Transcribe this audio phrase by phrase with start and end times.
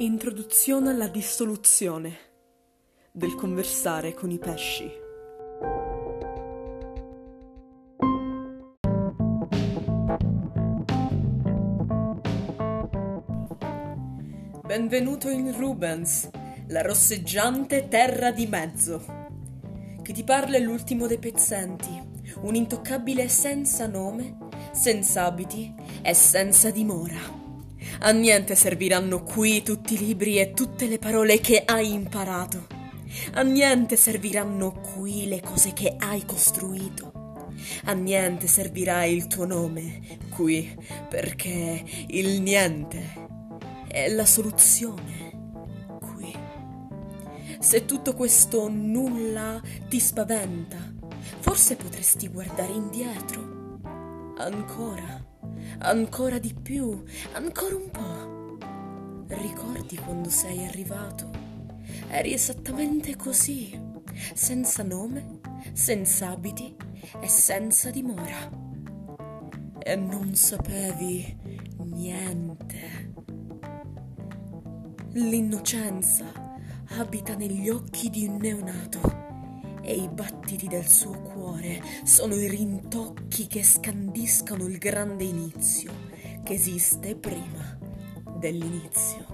[0.00, 2.16] Introduzione alla dissoluzione
[3.10, 4.88] del conversare con i pesci.
[14.64, 16.30] Benvenuto in Rubens,
[16.68, 19.04] la rosseggiante terra di mezzo.
[20.00, 21.90] Chi ti parla è l'ultimo dei pezzenti,
[22.42, 24.38] un intoccabile senza nome,
[24.70, 27.47] senza abiti e senza dimora.
[28.00, 32.66] A niente serviranno qui tutti i libri e tutte le parole che hai imparato.
[33.32, 37.46] A niente serviranno qui le cose che hai costruito.
[37.86, 40.72] A niente servirà il tuo nome qui,
[41.08, 43.02] perché il niente
[43.88, 46.32] è la soluzione qui.
[47.58, 50.76] Se tutto questo nulla ti spaventa,
[51.40, 53.56] forse potresti guardare indietro.
[54.36, 55.36] Ancora
[55.78, 58.56] ancora di più, ancora un po'.
[59.34, 61.30] Ricordi quando sei arrivato?
[62.08, 63.78] Eri esattamente così,
[64.34, 65.40] senza nome,
[65.72, 66.74] senza abiti
[67.20, 68.50] e senza dimora.
[69.78, 71.36] E non sapevi
[71.84, 73.12] niente.
[75.12, 76.24] L'innocenza
[76.98, 79.27] abita negli occhi di un neonato
[79.88, 85.90] e i battiti del suo cuore sono i rintocchi che scandiscono il grande inizio
[86.44, 87.78] che esiste prima
[88.38, 89.24] dell'inizio.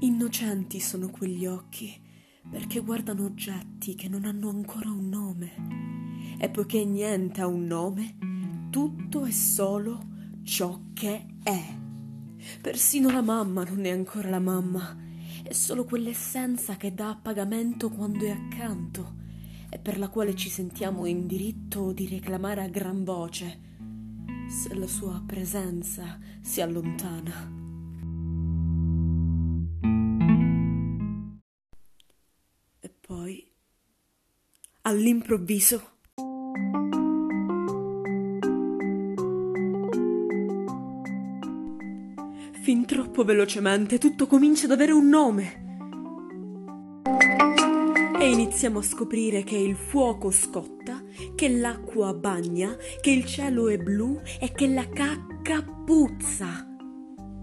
[0.00, 2.02] Innocenti sono quegli occhi
[2.50, 6.36] perché guardano oggetti che non hanno ancora un nome.
[6.38, 8.16] E poiché niente ha un nome,
[8.76, 10.06] tutto è solo
[10.42, 11.64] ciò che è.
[12.60, 14.94] Persino la mamma non è ancora la mamma,
[15.42, 19.14] è solo quell'essenza che dà a pagamento quando è accanto
[19.70, 23.60] e per la quale ci sentiamo in diritto di reclamare a gran voce
[24.46, 27.50] se la sua presenza si allontana.
[32.80, 33.50] E poi,
[34.82, 35.95] all'improvviso,
[42.66, 45.84] Fin troppo velocemente tutto comincia ad avere un nome.
[48.18, 51.00] E iniziamo a scoprire che il fuoco scotta,
[51.36, 56.66] che l'acqua bagna, che il cielo è blu e che la cacca puzza.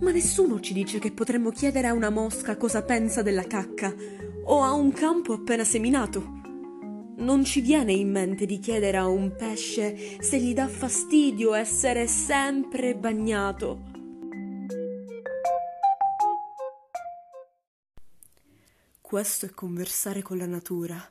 [0.00, 3.92] Ma nessuno ci dice che potremmo chiedere a una mosca cosa pensa della cacca
[4.44, 6.36] o a un campo appena seminato.
[7.16, 12.06] Non ci viene in mente di chiedere a un pesce se gli dà fastidio essere
[12.06, 13.87] sempre bagnato
[19.08, 21.02] Questo è conversare con la natura,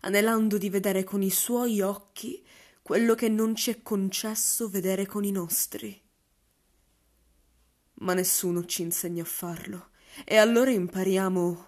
[0.00, 2.42] anelando di vedere con i suoi occhi
[2.80, 6.00] quello che non ci è concesso vedere con i nostri.
[7.96, 9.88] Ma nessuno ci insegna a farlo,
[10.24, 11.66] e allora impariamo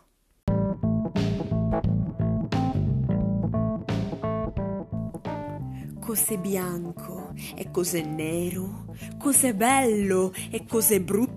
[6.01, 11.36] cos'è bianco e cos'è nero, cos'è bello e cos'è brutto,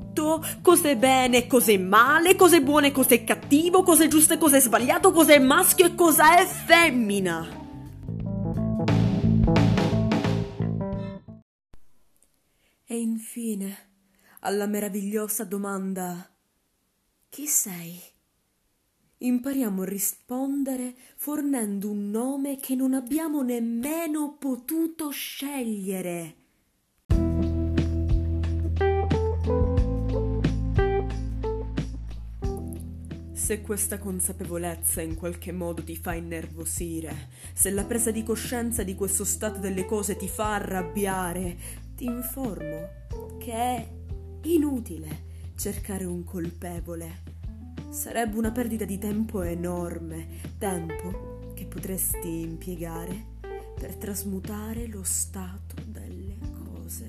[0.62, 5.40] cos'è bene cos'è male, cos'è buono e cos'è cattivo, cos'è giusto e cos'è sbagliato, cos'è
[5.40, 7.48] maschio e cos'è femmina.
[12.86, 13.78] E infine,
[14.42, 16.30] alla meravigliosa domanda
[17.30, 18.02] Chi sei?
[19.20, 26.36] impariamo a rispondere fornendo un nome che non abbiamo nemmeno potuto scegliere.
[33.50, 38.94] Se questa consapevolezza in qualche modo ti fa innervosire, se la presa di coscienza di
[38.94, 41.58] questo stato delle cose ti fa arrabbiare,
[41.96, 42.90] ti informo
[43.40, 43.90] che è
[44.44, 47.24] inutile cercare un colpevole
[47.90, 50.28] Sarebbe una perdita di tempo enorme,
[50.60, 53.38] tempo che potresti impiegare
[53.80, 57.08] per trasmutare lo stato delle cose.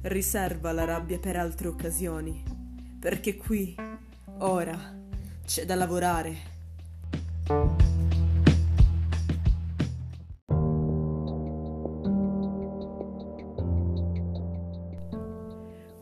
[0.00, 2.42] Riserva la rabbia per altre occasioni,
[2.98, 3.76] perché qui,
[4.38, 4.78] ora,
[5.44, 6.56] c'è da lavorare.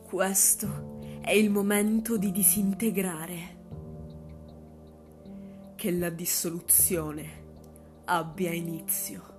[0.08, 3.54] Questo è il momento di disintegrare.
[5.74, 7.44] Che la dissoluzione
[8.06, 9.35] abbia inizio.